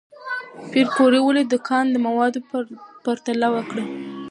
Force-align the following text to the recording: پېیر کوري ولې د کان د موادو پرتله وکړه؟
پېیر 0.71 0.87
کوري 0.97 1.19
ولې 1.23 1.43
د 1.47 1.53
کان 1.67 1.85
د 1.91 1.95
موادو 2.07 2.39
پرتله 3.03 3.47
وکړه؟ 3.55 3.83